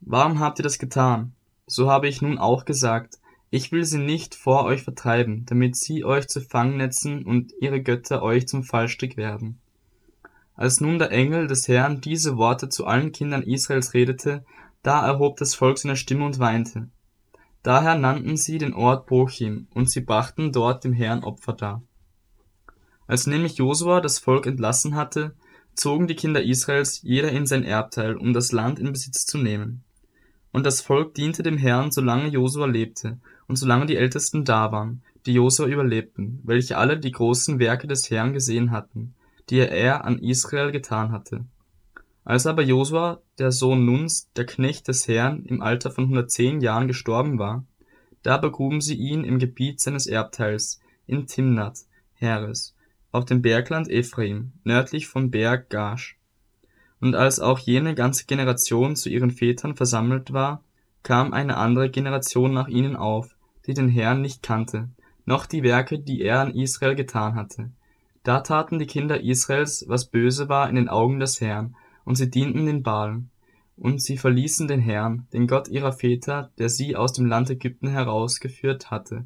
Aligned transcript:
Warum 0.00 0.40
habt 0.40 0.58
ihr 0.58 0.62
das 0.62 0.78
getan? 0.78 1.32
So 1.66 1.90
habe 1.90 2.08
ich 2.08 2.22
nun 2.22 2.38
auch 2.38 2.64
gesagt, 2.64 3.18
ich 3.50 3.72
will 3.72 3.84
sie 3.84 3.98
nicht 3.98 4.34
vor 4.34 4.64
euch 4.64 4.82
vertreiben, 4.82 5.44
damit 5.46 5.76
sie 5.76 6.04
euch 6.04 6.28
zu 6.28 6.40
Fangnetzen 6.40 7.24
und 7.24 7.52
ihre 7.60 7.82
Götter 7.82 8.22
euch 8.22 8.46
zum 8.46 8.62
Fallstrick 8.62 9.16
werden. 9.16 9.60
Als 10.54 10.80
nun 10.80 10.98
der 10.98 11.10
Engel 11.10 11.46
des 11.46 11.68
Herrn 11.68 12.00
diese 12.00 12.36
Worte 12.36 12.68
zu 12.68 12.86
allen 12.86 13.12
Kindern 13.12 13.42
Israels 13.42 13.94
redete, 13.94 14.44
da 14.82 15.04
erhob 15.06 15.36
das 15.36 15.54
Volk 15.54 15.78
seine 15.78 15.96
Stimme 15.96 16.24
und 16.24 16.38
weinte. 16.38 16.88
Daher 17.62 17.96
nannten 17.96 18.36
sie 18.36 18.58
den 18.58 18.72
Ort 18.72 19.06
Bochim, 19.06 19.66
und 19.74 19.90
sie 19.90 20.00
brachten 20.00 20.52
dort 20.52 20.84
dem 20.84 20.92
Herrn 20.92 21.24
Opfer 21.24 21.52
dar. 21.52 21.82
Als 23.06 23.26
nämlich 23.26 23.56
Josua 23.56 24.00
das 24.00 24.18
Volk 24.18 24.46
entlassen 24.46 24.94
hatte, 24.94 25.34
zogen 25.74 26.06
die 26.06 26.14
Kinder 26.14 26.42
Israels 26.42 27.02
jeder 27.02 27.32
in 27.32 27.46
sein 27.46 27.64
Erbteil, 27.64 28.16
um 28.16 28.32
das 28.32 28.52
Land 28.52 28.78
in 28.78 28.92
Besitz 28.92 29.26
zu 29.26 29.38
nehmen. 29.38 29.82
Und 30.52 30.66
das 30.66 30.80
Volk 30.80 31.14
diente 31.14 31.42
dem 31.42 31.56
Herrn, 31.56 31.90
solange 31.90 32.28
Josua 32.28 32.66
lebte, 32.66 33.18
und 33.46 33.56
solange 33.56 33.86
die 33.86 33.96
Ältesten 33.96 34.44
da 34.44 34.72
waren, 34.72 35.02
die 35.26 35.34
Josua 35.34 35.66
überlebten, 35.66 36.40
welche 36.44 36.76
alle 36.76 36.98
die 36.98 37.12
großen 37.12 37.58
Werke 37.58 37.86
des 37.86 38.10
Herrn 38.10 38.32
gesehen 38.32 38.70
hatten, 38.70 39.14
die 39.48 39.58
er 39.58 40.04
an 40.04 40.18
Israel 40.18 40.72
getan 40.72 41.12
hatte. 41.12 41.44
Als 42.24 42.46
aber 42.46 42.62
Josua, 42.62 43.20
der 43.38 43.50
Sohn 43.50 43.84
Nuns, 43.84 44.30
der 44.36 44.46
Knecht 44.46 44.88
des 44.88 45.08
Herrn, 45.08 45.44
im 45.46 45.62
Alter 45.62 45.90
von 45.90 46.04
110 46.04 46.60
Jahren 46.60 46.86
gestorben 46.86 47.38
war, 47.38 47.64
da 48.22 48.36
begruben 48.36 48.80
sie 48.80 48.94
ihn 48.94 49.24
im 49.24 49.38
Gebiet 49.38 49.80
seines 49.80 50.06
Erbteils, 50.06 50.80
in 51.06 51.26
Timnath, 51.26 51.86
Heres, 52.14 52.76
auf 53.10 53.24
dem 53.24 53.42
Bergland 53.42 53.88
Ephraim, 53.88 54.52
nördlich 54.62 55.08
vom 55.08 55.30
Berg 55.30 55.70
Gash. 55.70 56.19
Und 57.00 57.14
als 57.14 57.40
auch 57.40 57.58
jene 57.58 57.94
ganze 57.94 58.26
Generation 58.26 58.94
zu 58.94 59.08
ihren 59.08 59.30
Vätern 59.30 59.74
versammelt 59.74 60.32
war, 60.32 60.62
kam 61.02 61.32
eine 61.32 61.56
andere 61.56 61.90
Generation 61.90 62.52
nach 62.52 62.68
ihnen 62.68 62.94
auf, 62.94 63.36
die 63.66 63.74
den 63.74 63.88
Herrn 63.88 64.20
nicht 64.20 64.42
kannte, 64.42 64.90
noch 65.24 65.46
die 65.46 65.62
Werke, 65.62 65.98
die 65.98 66.20
er 66.20 66.40
an 66.40 66.54
Israel 66.54 66.94
getan 66.94 67.34
hatte. 67.34 67.70
Da 68.22 68.40
taten 68.40 68.78
die 68.78 68.86
Kinder 68.86 69.20
Israels, 69.20 69.84
was 69.88 70.10
böse 70.10 70.48
war 70.48 70.68
in 70.68 70.76
den 70.76 70.88
Augen 70.88 71.20
des 71.20 71.40
Herrn, 71.40 71.74
und 72.04 72.16
sie 72.16 72.30
dienten 72.30 72.66
den 72.66 72.82
Balen. 72.82 73.30
Und 73.76 74.02
sie 74.02 74.18
verließen 74.18 74.68
den 74.68 74.80
Herrn, 74.80 75.26
den 75.32 75.46
Gott 75.46 75.68
ihrer 75.68 75.92
Väter, 75.92 76.50
der 76.58 76.68
sie 76.68 76.96
aus 76.96 77.14
dem 77.14 77.24
Land 77.24 77.48
Ägypten 77.48 77.88
herausgeführt 77.88 78.90
hatte, 78.90 79.24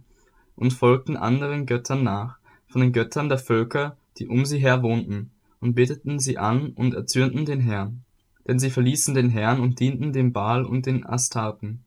und 0.55 0.73
folgten 0.73 1.17
anderen 1.17 1.67
Göttern 1.67 2.05
nach, 2.05 2.39
von 2.69 2.81
den 2.81 2.93
Göttern 2.93 3.29
der 3.29 3.39
Völker, 3.39 3.97
die 4.19 4.29
um 4.29 4.45
sie 4.45 4.59
her 4.59 4.83
wohnten, 4.83 5.33
und 5.65 5.75
beteten 5.75 6.19
sie 6.19 6.37
an 6.37 6.73
und 6.75 6.93
erzürnten 6.93 7.47
den 7.47 7.61
Herrn. 7.61 8.05
Denn 8.47 8.59
sie 8.59 8.69
verließen 8.69 9.15
den 9.15 9.31
Herrn 9.31 9.61
und 9.61 9.81
dienten 9.81 10.13
dem 10.13 10.31
Baal 10.31 10.67
und 10.67 10.85
den 10.85 11.07
Astarten. 11.07 11.85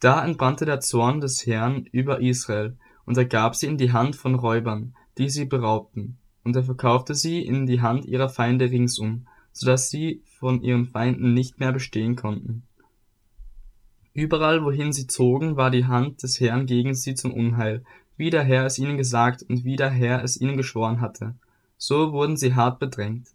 Da 0.00 0.24
entbrannte 0.24 0.64
der 0.64 0.80
Zorn 0.80 1.20
des 1.20 1.46
Herrn 1.46 1.86
über 1.92 2.20
Israel, 2.20 2.76
und 3.04 3.16
er 3.16 3.24
gab 3.24 3.54
sie 3.54 3.66
in 3.66 3.78
die 3.78 3.92
Hand 3.92 4.16
von 4.16 4.34
Räubern, 4.34 4.96
die 5.16 5.30
sie 5.30 5.44
beraubten, 5.44 6.18
und 6.42 6.56
er 6.56 6.64
verkaufte 6.64 7.14
sie 7.14 7.40
in 7.40 7.66
die 7.66 7.80
Hand 7.80 8.04
ihrer 8.04 8.28
Feinde 8.28 8.68
ringsum, 8.68 9.28
so 9.52 9.66
dass 9.66 9.90
sie 9.90 10.24
von 10.40 10.60
ihren 10.62 10.86
Feinden 10.86 11.34
nicht 11.34 11.60
mehr 11.60 11.72
bestehen 11.72 12.16
konnten. 12.16 12.64
Überall, 14.12 14.64
wohin 14.64 14.92
sie 14.92 15.06
zogen, 15.06 15.56
war 15.56 15.70
die 15.70 15.86
Hand 15.86 16.24
des 16.24 16.40
Herrn 16.40 16.66
gegen 16.66 16.94
sie 16.94 17.14
zum 17.14 17.32
Unheil, 17.32 17.84
wie 18.16 18.30
der 18.30 18.42
Herr 18.42 18.66
es 18.66 18.76
ihnen 18.76 18.96
gesagt 18.96 19.44
und 19.48 19.62
wie 19.62 19.76
der 19.76 19.90
Herr 19.90 20.24
es 20.24 20.40
ihnen 20.40 20.56
geschworen 20.56 21.00
hatte. 21.00 21.36
So 21.78 22.12
wurden 22.12 22.36
sie 22.36 22.54
hart 22.54 22.80
bedrängt. 22.80 23.28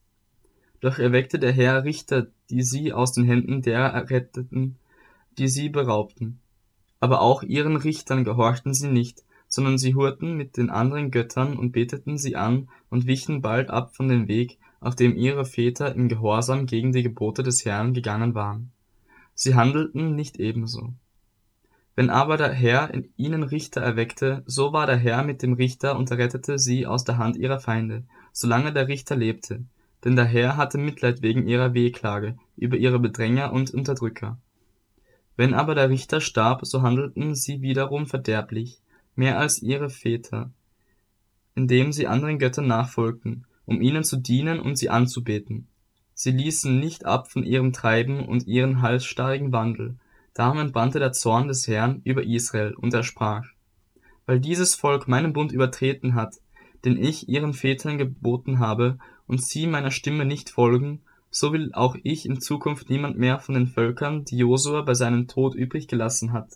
Doch 0.82 1.00
erweckte 1.00 1.40
der 1.40 1.54
Herr 1.54 1.86
Richter, 1.86 2.28
die 2.50 2.62
sie 2.62 2.92
aus 2.92 3.14
den 3.14 3.24
Händen 3.24 3.62
derer 3.62 3.94
erretteten, 3.94 4.76
die 5.38 5.48
sie 5.48 5.70
beraubten. 5.70 6.40
Aber 7.00 7.22
auch 7.22 7.42
ihren 7.42 7.78
Richtern 7.78 8.24
gehorchten 8.24 8.74
sie 8.74 8.90
nicht, 8.90 9.24
sondern 9.48 9.78
sie 9.78 9.96
hurten 9.96 10.36
mit 10.36 10.58
den 10.58 10.70
anderen 10.70 11.10
Göttern 11.10 11.58
und 11.58 11.72
beteten 11.72 12.18
sie 12.18 12.36
an 12.36 12.70
und 12.90 13.08
wichen 13.08 13.42
bald 13.42 13.70
ab 13.70 13.96
von 13.96 14.10
dem 14.10 14.28
Weg, 14.28 14.58
auf 14.80 14.96
dem 14.96 15.16
ihre 15.16 15.46
Väter 15.46 15.96
im 15.96 16.10
Gehorsam 16.10 16.66
gegen 16.66 16.92
die 16.92 17.04
Gebote 17.04 17.44
des 17.44 17.64
Herrn 17.64 17.94
gegangen 17.94 18.36
waren. 18.36 18.72
Sie 19.36 19.56
handelten 19.56 20.16
nicht 20.16 20.38
ebenso. 20.40 20.94
Wenn 21.96 22.10
aber 22.10 22.38
der 22.38 22.52
Herr 22.52 22.94
in 22.94 23.10
ihnen 23.18 23.44
Richter 23.44 23.82
erweckte, 23.82 24.44
so 24.46 24.74
war 24.74 24.88
der 24.88 24.98
Herr 24.98 25.24
mit 25.24 25.44
dem 25.44 25.54
Richter 25.54 25.98
und 25.98 26.12
rettete 26.12 26.58
sie 26.58 26.88
aus 26.88 27.04
der 27.04 27.18
Hand 27.18 27.36
ihrer 27.36 27.60
Feinde, 27.60 28.04
solange 28.32 28.74
der 28.74 28.88
Richter 28.88 29.16
lebte, 29.16 29.64
denn 30.04 30.16
der 30.16 30.26
Herr 30.26 30.58
hatte 30.58 30.78
Mitleid 30.78 31.22
wegen 31.22 31.48
ihrer 31.48 31.74
Wehklage 31.74 32.38
über 32.58 32.78
ihre 32.78 33.00
Bedränger 33.00 33.54
und 33.54 33.72
Unterdrücker. 33.72 34.40
Wenn 35.36 35.54
aber 35.54 35.76
der 35.76 35.90
Richter 35.90 36.20
starb, 36.20 36.66
so 36.66 36.82
handelten 36.82 37.36
sie 37.36 37.62
wiederum 37.62 38.08
verderblich, 38.08 38.82
mehr 39.16 39.38
als 39.38 39.62
ihre 39.62 39.90
Väter, 39.90 40.52
indem 41.56 41.92
sie 41.92 42.08
anderen 42.08 42.40
Göttern 42.40 42.68
nachfolgten 42.68 43.46
um 43.66 43.82
ihnen 43.82 44.04
zu 44.04 44.18
dienen 44.18 44.60
und 44.60 44.78
sie 44.78 44.90
anzubeten. 44.90 45.68
Sie 46.14 46.32
ließen 46.32 46.80
nicht 46.80 47.06
ab 47.06 47.32
von 47.32 47.44
ihrem 47.44 47.74
Treiben 47.74 48.26
und 48.26 48.48
ihren 48.48 48.82
halsstarrigen 48.82 49.52
Wandel. 49.52 49.96
Darum 50.34 50.60
entbrannte 50.60 51.00
der 51.00 51.12
Zorn 51.12 51.48
des 51.48 51.68
Herrn 51.68 52.02
über 52.04 52.24
Israel, 52.24 52.74
und 52.74 52.94
er 52.94 53.04
sprach, 53.04 53.46
Weil 54.26 54.40
dieses 54.40 54.76
Volk 54.76 55.08
meinen 55.08 55.34
Bund 55.34 55.52
übertreten 55.52 56.16
hat, 56.16 56.36
den 56.86 56.98
ich 56.98 57.30
ihren 57.30 57.54
Vätern 57.54 57.98
geboten 57.98 58.60
habe, 58.60 58.98
und 59.28 59.44
sie 59.44 59.68
meiner 59.68 59.92
Stimme 59.92 60.26
nicht 60.26 60.50
folgen, 60.50 61.02
so 61.30 61.54
will 61.54 61.72
auch 61.74 61.96
ich 62.04 62.26
in 62.26 62.42
Zukunft 62.42 62.90
niemand 62.90 63.18
mehr 63.18 63.40
von 63.40 63.56
den 63.56 63.68
Völkern, 63.68 64.26
die 64.26 64.38
Josua 64.38 64.82
bei 64.82 64.94
seinem 64.94 65.28
Tod 65.28 65.56
übrig 65.56 65.88
gelassen 65.88 66.34
hat, 66.34 66.50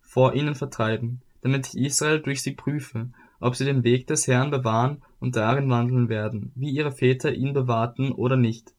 vor 0.00 0.34
ihnen 0.34 0.54
vertreiben, 0.54 1.22
damit 1.40 1.68
ich 1.68 1.76
Israel 1.76 2.20
durch 2.20 2.42
sie 2.42 2.52
prüfe, 2.52 3.10
ob 3.40 3.56
sie 3.56 3.64
den 3.64 3.84
Weg 3.84 4.06
des 4.06 4.26
Herrn 4.26 4.50
bewahren 4.50 5.02
und 5.18 5.36
darin 5.36 5.70
wandeln 5.70 6.08
werden, 6.08 6.52
wie 6.54 6.70
ihre 6.70 6.92
Väter 6.92 7.32
ihn 7.32 7.54
bewahrten 7.54 8.12
oder 8.12 8.36
nicht. 8.36 8.74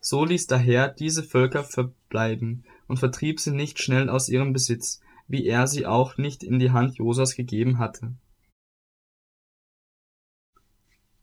So 0.00 0.24
ließ 0.24 0.46
der 0.46 0.58
Herr 0.58 0.88
diese 0.88 1.22
Völker 1.22 1.64
verbleiben 1.64 2.64
und 2.88 2.98
vertrieb 2.98 3.40
sie 3.40 3.52
nicht 3.52 3.80
schnell 3.80 4.08
aus 4.08 4.28
ihrem 4.28 4.52
Besitz, 4.52 5.00
wie 5.28 5.46
er 5.46 5.66
sie 5.66 5.86
auch 5.86 6.18
nicht 6.18 6.42
in 6.42 6.58
die 6.58 6.70
Hand 6.70 6.96
Josas 6.96 7.34
gegeben 7.34 7.78
hatte. 7.78 8.14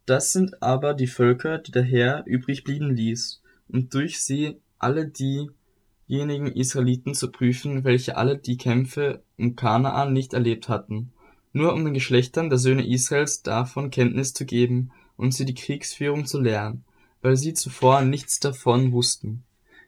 Das 0.05 0.33
sind 0.33 0.61
aber 0.61 0.93
die 0.93 1.07
Völker, 1.07 1.59
die 1.59 1.71
der 1.71 1.83
Herr 1.83 2.25
übrig 2.25 2.63
blieben 2.63 2.93
ließ, 2.93 3.41
und 3.69 3.93
durch 3.93 4.21
sie 4.21 4.57
alle 4.77 5.07
diejenigen 5.07 6.47
Israeliten 6.47 7.13
zu 7.13 7.31
prüfen, 7.31 7.85
welche 7.85 8.17
alle 8.17 8.37
die 8.37 8.57
Kämpfe 8.57 9.23
um 9.37 9.55
Kanaan 9.55 10.11
nicht 10.11 10.33
erlebt 10.33 10.67
hatten, 10.67 11.13
nur 11.53 11.73
um 11.73 11.85
den 11.85 11.93
Geschlechtern 11.93 12.49
der 12.49 12.59
Söhne 12.59 12.85
Israels 12.85 13.43
davon 13.43 13.91
Kenntnis 13.91 14.33
zu 14.33 14.45
geben 14.45 14.91
und 15.15 15.33
sie 15.33 15.45
die 15.45 15.53
Kriegsführung 15.53 16.25
zu 16.25 16.41
lehren, 16.41 16.83
weil 17.21 17.37
sie 17.37 17.53
zuvor 17.53 18.01
nichts 18.01 18.39
davon 18.39 18.91
wussten. 18.91 19.43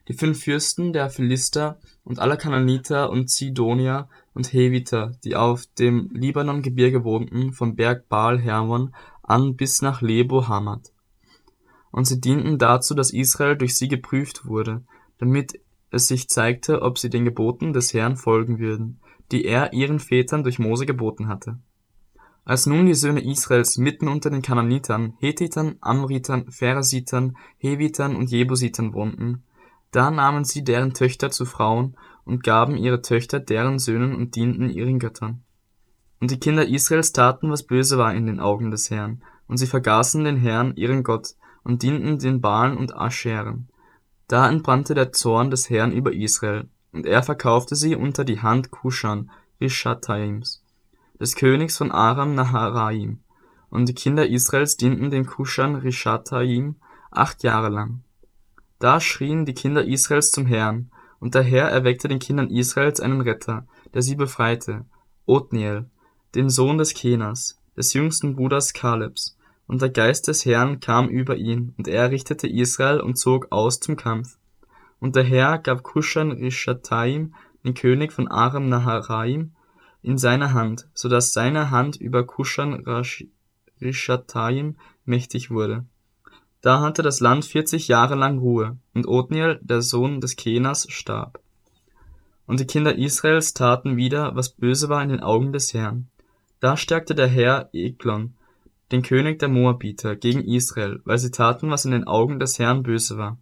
Die 0.07 0.13
fünf 0.13 0.43
Fürsten 0.43 0.93
der 0.93 1.09
Philister 1.09 1.79
und 2.03 2.19
aller 2.19 2.37
Kananiter 2.37 3.09
und 3.09 3.29
Zidonier 3.29 4.07
und 4.33 4.53
Heviter, 4.53 5.13
die 5.23 5.35
auf 5.35 5.65
dem 5.79 6.09
Libanongebirge 6.13 7.03
wohnten, 7.03 7.53
vom 7.53 7.75
Berg 7.75 8.07
Baal 8.07 8.39
Hermon 8.39 8.93
an 9.23 9.55
bis 9.55 9.81
nach 9.81 10.01
Lebo 10.01 10.47
Hamad. 10.47 10.91
Und 11.91 12.05
sie 12.05 12.21
dienten 12.21 12.57
dazu, 12.57 12.93
dass 12.93 13.13
Israel 13.13 13.55
durch 13.55 13.75
sie 13.75 13.87
geprüft 13.87 14.45
wurde, 14.45 14.83
damit 15.17 15.59
es 15.89 16.07
sich 16.07 16.29
zeigte, 16.29 16.81
ob 16.81 16.99
sie 16.99 17.09
den 17.09 17.25
Geboten 17.25 17.73
des 17.73 17.93
Herrn 17.93 18.17
folgen 18.17 18.59
würden, 18.59 18.99
die 19.31 19.45
er 19.45 19.73
ihren 19.73 19.99
Vätern 19.99 20.43
durch 20.43 20.59
Mose 20.59 20.85
geboten 20.85 21.27
hatte. 21.27 21.57
Als 22.43 22.67
nun 22.67 22.85
die 22.85 22.93
Söhne 22.93 23.23
Israels 23.23 23.77
mitten 23.77 24.07
unter 24.07 24.29
den 24.29 24.43
Kananitern, 24.43 25.13
Hethitern, 25.19 25.77
Amritern, 25.81 26.51
Pharisitern, 26.51 27.37
Hevitern 27.57 28.15
und 28.15 28.29
Jebusitern 28.29 28.93
wohnten, 28.93 29.43
da 29.95 30.11
nahmen 30.11 30.43
sie 30.43 30.63
deren 30.63 30.93
Töchter 30.93 31.31
zu 31.31 31.45
Frauen 31.45 31.95
und 32.25 32.43
gaben 32.43 32.75
ihre 32.75 33.01
Töchter 33.01 33.39
deren 33.39 33.79
Söhnen 33.79 34.13
und 34.13 34.35
dienten 34.35 34.69
ihren 34.69 34.99
Göttern. 34.99 35.43
Und 36.19 36.31
die 36.31 36.39
Kinder 36.39 36.67
Israels 36.67 37.13
taten, 37.13 37.49
was 37.49 37.63
böse 37.63 37.97
war 37.97 38.13
in 38.13 38.27
den 38.27 38.39
Augen 38.39 38.71
des 38.71 38.89
Herrn, 38.89 39.23
und 39.47 39.57
sie 39.57 39.67
vergaßen 39.67 40.23
den 40.23 40.37
Herrn, 40.37 40.75
ihren 40.75 41.03
Gott, 41.03 41.35
und 41.63 41.81
dienten 41.81 42.19
den 42.19 42.41
Baalen 42.41 42.77
und 42.77 42.95
Ascheren. 42.95 43.69
Da 44.27 44.49
entbrannte 44.49 44.95
der 44.95 45.11
Zorn 45.11 45.49
des 45.49 45.69
Herrn 45.69 45.91
über 45.91 46.13
Israel, 46.13 46.67
und 46.91 47.05
er 47.05 47.23
verkaufte 47.23 47.75
sie 47.75 47.95
unter 47.95 48.25
die 48.25 48.41
Hand 48.41 48.71
Kushan 48.71 49.29
Rishataims, 49.61 50.63
des 51.19 51.35
Königs 51.35 51.77
von 51.77 51.91
Aram 51.91 52.35
Naharaim, 52.35 53.19
und 53.69 53.87
die 53.87 53.93
Kinder 53.93 54.27
Israels 54.27 54.77
dienten 54.77 55.09
dem 55.09 55.25
Kushan 55.25 55.75
Rishataim 55.75 56.75
acht 57.11 57.43
Jahre 57.43 57.69
lang. 57.69 58.04
Da 58.79 58.99
schrien 58.99 59.45
die 59.45 59.53
Kinder 59.53 59.85
Israels 59.85 60.31
zum 60.31 60.45
Herrn, 60.45 60.91
und 61.19 61.33
der 61.33 61.43
Herr 61.43 61.69
erweckte 61.69 62.07
den 62.07 62.19
Kindern 62.19 62.49
Israels 62.49 62.99
einen 62.99 63.21
Retter, 63.21 63.65
der 63.93 64.01
sie 64.01 64.15
befreite, 64.15 64.85
Othniel, 65.25 65.85
den 66.35 66.49
Sohn 66.49 66.77
des 66.77 66.93
Kenas, 66.93 67.59
des 67.77 67.93
jüngsten 67.93 68.35
Bruders 68.35 68.73
Kalebs, 68.73 69.37
und 69.67 69.81
der 69.81 69.89
Geist 69.89 70.27
des 70.27 70.45
Herrn 70.45 70.79
kam 70.79 71.07
über 71.07 71.35
ihn, 71.35 71.73
und 71.77 71.87
er 71.87 72.11
richtete 72.11 72.47
Israel 72.47 72.99
und 72.99 73.17
zog 73.17 73.51
aus 73.51 73.79
zum 73.79 73.95
Kampf. 73.95 74.37
Und 74.99 75.15
der 75.15 75.23
Herr 75.23 75.57
gab 75.57 75.83
Kushan 75.83 76.31
Rishataim, 76.31 77.33
den 77.63 77.73
König 77.73 78.11
von 78.11 78.27
Aram 78.27 78.69
Naharaim, 78.69 79.53
in 80.01 80.17
seine 80.19 80.53
Hand, 80.53 80.87
so 80.93 81.09
dass 81.09 81.33
seine 81.33 81.71
Hand 81.71 81.95
über 81.95 82.25
Kushan 82.25 82.85
Rishataim 83.81 84.75
mächtig 85.05 85.49
wurde. 85.49 85.85
Da 86.65 86.81
hatte 86.81 87.03
das 87.03 87.19
Land 87.19 87.45
vierzig 87.45 87.89
Jahre 87.89 88.15
lang 88.15 88.39
Ruhe, 88.39 88.75
und 88.95 89.07
Othniel, 89.07 89.59
der 89.61 89.83
Sohn 89.83 90.19
des 90.19 90.35
Kenas, 90.35 90.87
starb. 90.89 91.39
Und 92.47 92.59
die 92.59 92.65
Kinder 92.65 92.95
Israels 92.95 93.53
taten 93.53 93.97
wieder, 93.97 94.35
was 94.35 94.49
böse 94.49 94.89
war 94.89 95.03
in 95.03 95.09
den 95.09 95.19
Augen 95.19 95.53
des 95.53 95.75
Herrn. 95.75 96.07
Da 96.61 96.75
stärkte 96.75 97.13
der 97.13 97.27
Herr 97.27 97.69
Eglon, 97.71 98.33
den 98.91 99.03
König 99.03 99.37
der 99.37 99.49
Moabiter, 99.49 100.15
gegen 100.15 100.41
Israel, 100.41 101.01
weil 101.05 101.19
sie 101.19 101.29
taten, 101.29 101.69
was 101.69 101.85
in 101.85 101.91
den 101.91 102.07
Augen 102.07 102.39
des 102.39 102.57
Herrn 102.57 102.81
böse 102.81 103.19
war. 103.19 103.37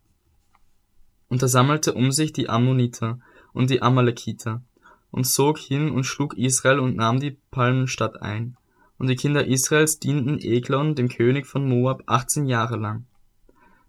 Und 1.29 1.41
er 1.41 1.47
sammelte 1.47 1.93
um 1.93 2.11
sich 2.11 2.33
die 2.33 2.49
Ammoniter 2.49 3.19
und 3.53 3.69
die 3.69 3.81
Amalekiter 3.81 4.63
und 5.11 5.23
zog 5.23 5.59
hin 5.59 5.91
und 5.91 6.03
schlug 6.03 6.37
Israel 6.37 6.79
und 6.79 6.97
nahm 6.97 7.21
die 7.21 7.37
Palmenstadt 7.51 8.21
ein. 8.21 8.57
Und 8.97 9.07
die 9.07 9.15
Kinder 9.15 9.47
Israels 9.47 9.97
dienten 9.99 10.39
Eglon, 10.39 10.95
dem 10.95 11.07
König 11.07 11.47
von 11.47 11.65
Moab, 11.69 12.03
achtzehn 12.05 12.47
Jahre 12.47 12.75
lang. 12.75 13.05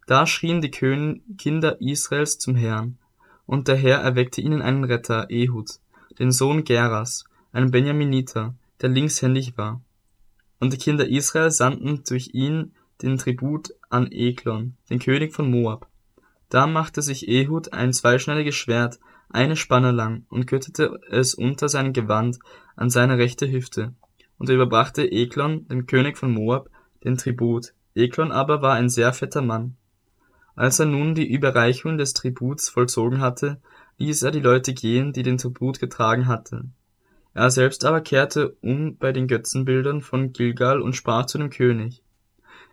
Da 0.06 0.26
schrien 0.26 0.60
die 0.60 0.70
Kinder 0.70 1.80
Israels 1.80 2.38
zum 2.38 2.56
Herrn, 2.56 2.98
und 3.46 3.68
der 3.68 3.76
Herr 3.76 3.98
erweckte 3.98 4.40
ihnen 4.40 4.60
einen 4.60 4.84
Retter, 4.84 5.30
Ehud, 5.30 5.68
den 6.18 6.30
Sohn 6.30 6.64
Geras, 6.64 7.24
einen 7.52 7.70
Benjaminiter, 7.70 8.54
der 8.82 8.90
linkshändig 8.90 9.56
war. 9.56 9.80
Und 10.60 10.72
die 10.72 10.78
Kinder 10.78 11.08
Israel 11.08 11.50
sandten 11.50 12.02
durch 12.06 12.30
ihn 12.34 12.72
den 13.02 13.18
Tribut 13.18 13.74
an 13.90 14.10
Eglon, 14.12 14.76
den 14.90 14.98
König 14.98 15.32
von 15.32 15.50
Moab. 15.50 15.88
Da 16.48 16.66
machte 16.66 17.02
sich 17.02 17.28
Ehud 17.28 17.72
ein 17.72 17.92
zweischneidiges 17.92 18.54
Schwert, 18.54 18.98
eine 19.30 19.56
Spanne 19.56 19.90
lang, 19.90 20.26
und 20.28 20.46
gürtete 20.46 21.00
es 21.10 21.34
unter 21.34 21.68
sein 21.68 21.92
Gewand 21.92 22.38
an 22.76 22.90
seine 22.90 23.18
rechte 23.18 23.50
Hüfte. 23.50 23.94
Und 24.38 24.48
er 24.48 24.56
überbrachte 24.56 25.10
Eglon, 25.10 25.66
dem 25.68 25.86
König 25.86 26.18
von 26.18 26.32
Moab, 26.32 26.68
den 27.02 27.16
Tribut. 27.16 27.72
Eglon 27.94 28.32
aber 28.32 28.62
war 28.62 28.74
ein 28.74 28.88
sehr 28.88 29.12
fetter 29.12 29.42
Mann. 29.42 29.76
Als 30.56 30.78
er 30.78 30.86
nun 30.86 31.14
die 31.14 31.30
Überreichung 31.30 31.98
des 31.98 32.12
Tributs 32.12 32.68
vollzogen 32.68 33.20
hatte, 33.20 33.60
ließ 33.98 34.22
er 34.22 34.30
die 34.30 34.40
Leute 34.40 34.74
gehen, 34.74 35.12
die 35.12 35.22
den 35.22 35.38
Tribut 35.38 35.80
getragen 35.80 36.26
hatten. 36.26 36.74
Er 37.32 37.50
selbst 37.50 37.84
aber 37.84 38.00
kehrte 38.00 38.56
um 38.60 38.96
bei 38.96 39.12
den 39.12 39.26
Götzenbildern 39.26 40.02
von 40.02 40.32
Gilgal 40.32 40.80
und 40.80 40.94
sprach 40.94 41.26
zu 41.26 41.38
dem 41.38 41.50
König. 41.50 42.02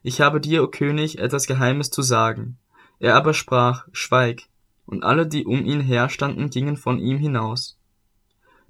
Ich 0.03 0.21
habe 0.21 0.39
dir, 0.39 0.63
o 0.63 0.67
König, 0.67 1.19
etwas 1.19 1.47
Geheimes 1.47 1.89
zu 1.89 2.01
sagen. 2.03 2.57
Er 2.99 3.15
aber 3.15 3.33
sprach, 3.33 3.87
Schweig, 3.91 4.43
und 4.85 5.03
alle, 5.03 5.25
die 5.25 5.45
um 5.45 5.65
ihn 5.65 5.81
her 5.81 6.09
standen, 6.09 6.49
gingen 6.49 6.77
von 6.77 6.99
ihm 6.99 7.17
hinaus. 7.17 7.79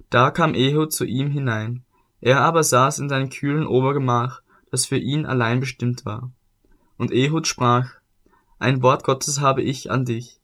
Da 0.08 0.30
kam 0.30 0.54
Ehud 0.54 0.92
zu 0.92 1.04
ihm 1.04 1.30
hinein. 1.30 1.84
Er 2.20 2.40
aber 2.40 2.62
saß 2.62 2.98
in 2.98 3.08
seinem 3.08 3.28
kühlen 3.28 3.66
Obergemach, 3.66 4.42
das 4.70 4.86
für 4.86 4.96
ihn 4.96 5.26
allein 5.26 5.60
bestimmt 5.60 6.06
war. 6.06 6.30
Und 6.96 7.12
Ehud 7.12 7.46
sprach, 7.46 7.94
Ein 8.62 8.80
Wort 8.80 9.02
Gottes 9.02 9.40
habe 9.40 9.60
ich 9.60 9.90
an 9.90 10.04
dich. 10.04 10.38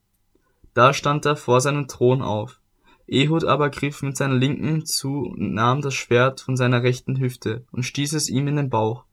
Da 0.75 0.93
stand 0.93 1.25
er 1.25 1.37
vor 1.37 1.61
seinem 1.61 1.87
Thron 1.87 2.21
auf. 2.21 2.61
Ehud 3.07 3.45
aber 3.45 3.71
griff 3.71 4.03
mit 4.03 4.17
seiner 4.17 4.35
linken 4.35 4.85
zu 4.85 5.21
und 5.21 5.55
nahm 5.55 5.83
das 5.83 5.95
Schwert 5.95 6.41
von 6.41 6.57
seiner 6.57 6.83
rechten 6.83 7.21
Hüfte 7.21 7.65
und 7.71 7.85
stieß 7.85 8.15
es 8.15 8.29
ihm 8.29 8.49
in 8.49 8.57
den 8.57 8.71
Bauch. 8.71 9.05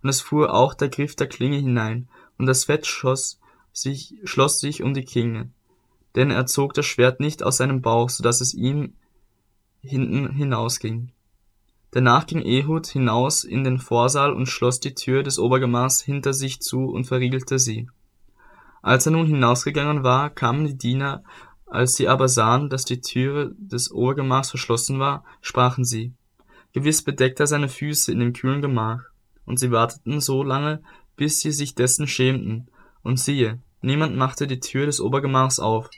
Und 0.00 0.10
es 0.10 0.20
fuhr 0.20 0.54
auch 0.54 0.74
der 0.74 0.90
Griff 0.90 1.16
der 1.16 1.26
Klinge 1.26 1.56
hinein, 1.56 2.08
und 2.38 2.46
das 2.46 2.66
Fett 2.66 2.86
schoss 2.86 3.40
sich, 3.72 4.14
schloss 4.22 4.60
sich 4.60 4.84
um 4.84 4.94
die 4.94 5.04
Klinge. 5.04 5.50
Denn 6.14 6.30
er 6.30 6.46
zog 6.46 6.72
das 6.72 6.86
Schwert 6.86 7.18
nicht 7.18 7.42
aus 7.42 7.56
seinem 7.56 7.82
Bauch, 7.82 8.10
so 8.10 8.22
dass 8.22 8.40
es 8.40 8.54
ihm 8.54 8.92
hinten 9.80 10.30
hinausging. 10.30 11.10
Danach 11.90 12.28
ging 12.28 12.42
Ehud 12.42 12.86
hinaus 12.86 13.42
in 13.42 13.64
den 13.64 13.78
Vorsaal 13.78 14.32
und 14.32 14.46
schloss 14.46 14.78
die 14.78 14.94
Tür 14.94 15.24
des 15.24 15.40
Obergemachs 15.40 16.00
hinter 16.00 16.32
sich 16.32 16.60
zu 16.60 16.84
und 16.84 17.08
verriegelte 17.08 17.58
sie. 17.58 17.88
Als 18.86 19.06
er 19.06 19.12
nun 19.12 19.26
hinausgegangen 19.26 20.04
war, 20.04 20.30
kamen 20.30 20.64
die 20.66 20.78
Diener 20.78 21.24
als 21.66 21.94
sie 21.94 22.08
aber 22.08 22.28
sahen, 22.28 22.70
dass 22.70 22.84
die 22.84 23.00
Türe 23.00 23.52
des 23.58 23.90
Obergemachs 23.90 24.50
verschlossen 24.50 24.98
war, 25.00 25.24
sprachen 25.40 25.84
sie, 25.84 26.14
Gewiss 26.72 27.02
bedeckt 27.02 27.40
er 27.40 27.46
seine 27.46 27.68
Füße 27.68 28.12
in 28.12 28.20
dem 28.20 28.32
kühlen 28.32 28.62
Gemach. 28.62 29.02
Und 29.44 29.58
sie 29.58 29.70
warteten 29.70 30.20
so 30.20 30.42
lange, 30.42 30.82
bis 31.16 31.40
sie 31.40 31.50
sich 31.50 31.74
dessen 31.74 32.06
schämten. 32.06 32.68
Und 33.02 33.18
siehe, 33.18 33.60
niemand 33.80 34.16
machte 34.16 34.46
die 34.46 34.60
Tür 34.60 34.86
des 34.86 35.00
Obergemachs 35.00 35.58
auf. 35.58 35.90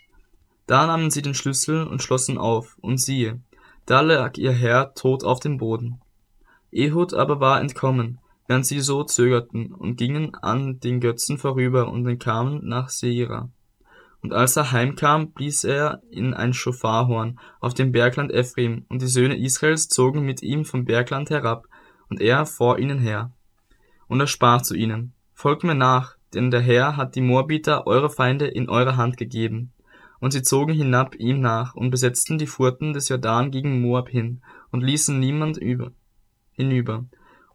Da 0.66 0.86
nahmen 0.86 1.10
sie 1.10 1.22
den 1.22 1.34
Schlüssel 1.34 1.86
und 1.86 2.02
schlossen 2.02 2.38
auf, 2.38 2.76
und 2.80 2.98
siehe, 2.98 3.40
da 3.86 4.00
lag 4.02 4.36
ihr 4.36 4.52
Herr 4.52 4.94
tot 4.94 5.24
auf 5.24 5.40
dem 5.40 5.58
Boden. 5.58 6.00
Ehud 6.70 7.14
aber 7.14 7.40
war 7.40 7.60
entkommen, 7.60 8.20
während 8.48 8.66
sie 8.66 8.80
so 8.80 9.04
zögerten, 9.04 9.72
und 9.72 9.96
gingen 9.96 10.34
an 10.34 10.80
den 10.80 11.00
Götzen 11.00 11.38
vorüber 11.38 11.88
und 11.88 12.04
entkamen 12.06 12.66
nach 12.66 12.88
Seira. 12.88 13.50
Und 14.20 14.32
als 14.32 14.56
er 14.56 14.72
heimkam, 14.72 15.30
blies 15.30 15.62
er 15.62 16.02
in 16.10 16.34
ein 16.34 16.52
Schofarhorn 16.52 17.38
auf 17.60 17.74
dem 17.74 17.92
Bergland 17.92 18.32
Ephraim, 18.32 18.86
und 18.88 19.02
die 19.02 19.06
Söhne 19.06 19.36
Israels 19.36 19.88
zogen 19.88 20.22
mit 20.22 20.42
ihm 20.42 20.64
vom 20.64 20.84
Bergland 20.86 21.30
herab, 21.30 21.68
und 22.08 22.20
er 22.20 22.46
vor 22.46 22.78
ihnen 22.78 22.98
her. 22.98 23.30
Und 24.08 24.18
er 24.18 24.26
sprach 24.26 24.62
zu 24.62 24.74
ihnen, 24.74 25.12
Folgt 25.34 25.62
mir 25.62 25.74
nach, 25.74 26.16
denn 26.34 26.50
der 26.50 26.60
Herr 26.60 26.96
hat 26.96 27.14
die 27.14 27.20
Moabiter, 27.20 27.86
eure 27.86 28.10
Feinde, 28.10 28.46
in 28.46 28.68
eure 28.68 28.96
Hand 28.96 29.18
gegeben. 29.18 29.72
Und 30.20 30.32
sie 30.32 30.42
zogen 30.42 30.74
hinab 30.74 31.14
ihm 31.16 31.40
nach 31.40 31.74
und 31.74 31.90
besetzten 31.90 32.38
die 32.38 32.48
Furten 32.48 32.92
des 32.92 33.08
Jordan 33.08 33.50
gegen 33.50 33.80
Moab 33.80 34.08
hin 34.08 34.40
und 34.72 34.82
ließen 34.82 35.20
niemand 35.20 35.58
über, 35.58 35.92
hinüber. 36.52 37.04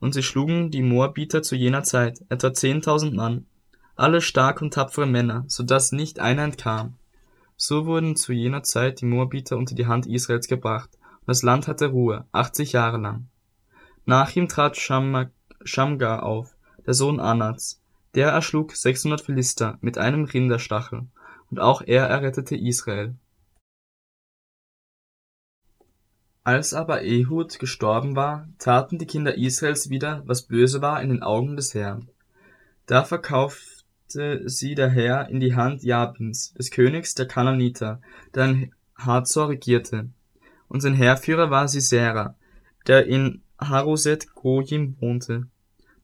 Und 0.04 0.14
sie 0.14 0.22
schlugen 0.22 0.70
die 0.70 0.82
Moabiter 0.82 1.44
zu 1.44 1.56
jener 1.56 1.84
Zeit, 1.84 2.26
etwa 2.28 2.54
zehntausend 2.54 3.14
Mann, 3.14 3.46
alle 3.96 4.20
stark 4.20 4.62
und 4.62 4.74
tapfere 4.74 5.06
Männer, 5.06 5.46
so 5.48 5.64
dass 5.64 5.94
nicht 5.94 6.20
einer 6.20 6.44
entkam. 6.44 6.96
So 7.56 7.86
wurden 7.86 8.18
zu 8.18 8.34
jener 8.34 8.64
Zeit 8.64 9.00
die 9.00 9.06
Moabiter 9.06 9.56
unter 9.56 9.76
die 9.76 9.88
Hand 9.88 10.06
Israels 10.06 10.50
gebracht, 10.50 10.90
und 11.22 11.30
das 11.30 11.42
Land 11.42 11.70
hatte 11.70 11.86
Ruhe, 11.86 12.26
achtzig 12.34 12.74
Jahre 12.74 12.98
lang. 12.98 13.28
Nach 14.06 14.36
ihm 14.36 14.50
trat 14.50 14.76
Shamgar 14.76 16.24
auf, 16.24 16.54
der 16.86 16.96
Sohn 16.96 17.22
Anats, 17.22 17.82
der 18.14 18.28
erschlug 18.28 18.76
sechshundert 18.76 19.22
Philister 19.22 19.78
mit 19.80 19.98
einem 19.98 20.26
Rinderstachel, 20.26 21.08
und 21.50 21.62
auch 21.62 21.82
er 21.82 22.08
errettete 22.08 22.58
Israel. 22.58 23.16
Als 26.45 26.73
aber 26.73 27.04
Ehud 27.04 27.57
gestorben 27.57 28.18
war, 28.18 28.50
taten 28.59 28.97
die 28.97 29.06
Kinder 29.06 29.38
Israels 29.38 29.90
wieder, 29.90 30.23
was 30.26 30.42
böse 30.42 30.81
war 30.81 31.02
in 31.02 31.09
den 31.09 31.23
Augen 31.23 31.56
des 31.56 31.73
Herrn. 31.73 32.09
Da 32.85 33.06
verkauften 33.06 34.50
sie 34.50 34.76
daher 34.76 35.30
in 35.30 35.40
die 35.40 35.56
Hand 35.56 35.83
Jabins, 35.83 36.54
des 36.54 36.69
Königs 36.69 37.16
der 37.16 37.28
Kananiter, 37.28 38.02
der 38.35 38.45
in 38.45 38.73
Hazor 38.97 39.50
regierte. 39.50 40.09
Und 40.68 40.81
sein 40.81 40.94
Heerführer 40.94 41.50
war 41.50 41.69
Sisera, 41.69 42.35
der 42.88 43.07
in 43.07 43.42
Haroset 43.57 44.33
Gojim 44.35 44.97
wohnte. 45.00 45.47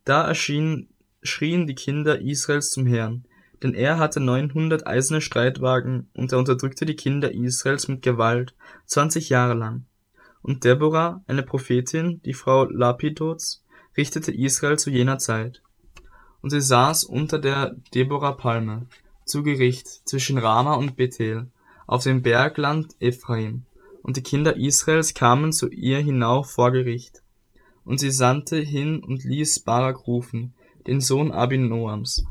Da 0.06 0.26
erschienen, 0.26 0.88
schrien 1.22 1.68
die 1.68 1.76
Kinder 1.76 2.22
Israels 2.22 2.72
zum 2.72 2.86
Herrn, 2.86 3.26
denn 3.62 3.74
er 3.74 3.98
hatte 3.98 4.22
neunhundert 4.22 4.88
eiserne 4.88 5.20
Streitwagen, 5.20 6.10
und 6.14 6.32
er 6.32 6.40
unterdrückte 6.40 6.86
die 6.86 6.96
Kinder 6.96 7.34
Israels 7.34 7.90
mit 7.90 8.02
Gewalt, 8.02 8.56
zwanzig 8.86 9.28
Jahre 9.28 9.54
lang. 9.54 9.86
Und 10.42 10.64
Deborah, 10.64 11.24
eine 11.28 11.44
Prophetin, 11.44 12.22
die 12.24 12.34
Frau 12.34 12.66
Lapidots, 12.66 13.64
richtete 13.98 14.32
Israel 14.32 14.80
zu 14.80 14.90
jener 14.90 15.18
Zeit 15.18 15.62
und 16.42 16.50
sie 16.50 16.62
saß 16.62 17.04
unter 17.04 17.40
der 17.40 17.76
Deborah-Palme 17.94 18.88
zu 19.26 19.44
Gericht 19.44 19.88
zwischen 19.88 20.38
Rama 20.38 20.76
und 20.76 20.96
Bethel 20.96 21.52
auf 21.86 22.04
dem 22.04 22.22
Bergland 22.22 22.96
Ephraim. 23.00 23.66
Und 24.02 24.18
die 24.18 24.24
Kinder 24.24 24.56
Israels 24.56 25.14
kamen 25.14 25.52
zu 25.52 25.70
ihr 25.70 26.00
hinauf 26.00 26.52
vor 26.52 26.72
Gericht. 26.72 27.22
Und 27.84 28.00
sie 28.00 28.12
sandte 28.12 28.58
hin 28.58 29.04
und 29.04 29.24
ließ 29.24 29.62
Barak 29.62 30.08
rufen, 30.08 30.54
den 30.88 31.02
Sohn 31.02 31.32
Abinoams, 31.32 32.24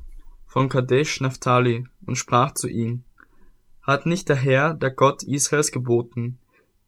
von 0.46 0.68
Kadesh 0.68 1.20
Naphtali, 1.20 1.84
und 2.06 2.16
sprach 2.16 2.54
zu 2.54 2.68
ihm, 2.68 3.04
Hat 3.82 4.06
nicht 4.06 4.28
der 4.28 4.36
Herr, 4.36 4.74
der 4.74 4.90
Gott 4.90 5.22
Israels 5.22 5.70
geboten, 5.70 6.38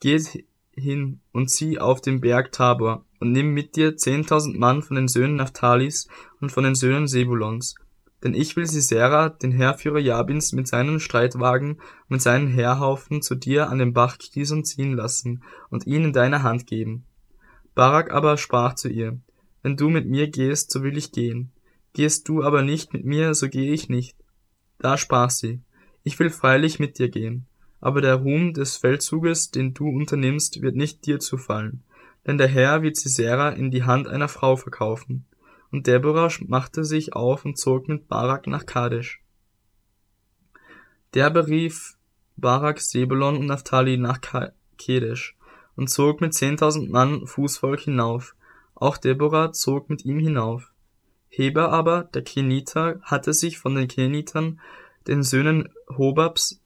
geht 0.00 0.44
hin 0.74 1.20
und 1.32 1.50
zieh 1.50 1.78
auf 1.78 2.00
den 2.00 2.20
Berg 2.20 2.52
Tabor 2.52 3.04
und 3.20 3.32
nimm 3.32 3.52
mit 3.52 3.76
dir 3.76 3.96
zehntausend 3.96 4.58
Mann 4.58 4.82
von 4.82 4.96
den 4.96 5.08
Söhnen 5.08 5.36
Naphtalis 5.36 6.08
und 6.40 6.50
von 6.52 6.64
den 6.64 6.74
Söhnen 6.74 7.06
Sebulons. 7.06 7.74
Denn 8.22 8.34
ich 8.34 8.56
will 8.56 8.66
Sisera, 8.66 9.30
den 9.30 9.52
Heerführer 9.52 9.98
Jabins, 9.98 10.52
mit 10.52 10.68
seinen 10.68 11.00
Streitwagen 11.00 11.72
und 11.76 12.10
mit 12.10 12.22
seinen 12.22 12.48
Heerhaufen 12.48 13.22
zu 13.22 13.34
dir 13.34 13.70
an 13.70 13.78
den 13.78 13.94
Bach 13.94 14.18
Kison 14.18 14.64
ziehen 14.64 14.92
lassen 14.92 15.42
und 15.70 15.86
ihn 15.86 16.04
in 16.04 16.12
deine 16.12 16.42
Hand 16.42 16.66
geben. 16.66 17.04
Barak 17.74 18.10
aber 18.10 18.36
sprach 18.36 18.74
zu 18.74 18.88
ihr, 18.88 19.18
Wenn 19.62 19.76
du 19.76 19.88
mit 19.88 20.06
mir 20.06 20.28
gehst, 20.28 20.70
so 20.70 20.82
will 20.82 20.98
ich 20.98 21.12
gehen. 21.12 21.52
Gehst 21.92 22.28
du 22.28 22.42
aber 22.42 22.62
nicht 22.62 22.92
mit 22.92 23.04
mir, 23.04 23.34
so 23.34 23.48
gehe 23.48 23.72
ich 23.72 23.88
nicht. 23.88 24.16
Da 24.78 24.96
sprach 24.96 25.30
sie, 25.30 25.62
Ich 26.02 26.18
will 26.18 26.30
freilich 26.30 26.78
mit 26.78 26.98
dir 26.98 27.08
gehen, 27.08 27.46
aber 27.80 28.00
der 28.00 28.16
Ruhm 28.16 28.52
des 28.52 28.76
Feldzuges, 28.76 29.50
den 29.50 29.74
du 29.74 29.88
unternimmst, 29.88 30.62
wird 30.62 30.76
nicht 30.76 31.06
dir 31.06 31.18
zufallen, 31.18 31.82
denn 32.26 32.38
der 32.38 32.48
Herr 32.48 32.82
wird 32.82 32.96
Sisera 32.96 33.50
in 33.50 33.70
die 33.70 33.84
Hand 33.84 34.06
einer 34.06 34.28
Frau 34.28 34.56
verkaufen. 34.56 35.26
Und 35.72 35.86
Deborah 35.86 36.30
machte 36.46 36.84
sich 36.84 37.14
auf 37.14 37.44
und 37.44 37.56
zog 37.56 37.88
mit 37.88 38.08
Barak 38.08 38.48
nach 38.48 38.66
Kadesh. 38.66 39.22
Der 41.14 41.30
berief 41.30 41.96
Barak 42.36 42.80
Sebulon 42.80 43.36
und 43.36 43.46
Naphtali 43.46 43.96
nach 43.96 44.20
Kedesh 44.78 45.36
und 45.76 45.88
zog 45.88 46.20
mit 46.20 46.34
zehntausend 46.34 46.90
Mann 46.90 47.26
Fußvolk 47.26 47.80
hinauf. 47.80 48.34
Auch 48.74 48.96
Deborah 48.96 49.52
zog 49.52 49.90
mit 49.90 50.04
ihm 50.04 50.18
hinauf. 50.18 50.72
Heber 51.28 51.70
aber, 51.70 52.04
der 52.04 52.22
Keniter, 52.22 53.00
hatte 53.02 53.32
sich 53.32 53.58
von 53.58 53.76
den 53.76 53.86
Kenitern, 53.86 54.60
den 55.06 55.22
Söhnen 55.22 55.68
Hobabs, 55.88 56.59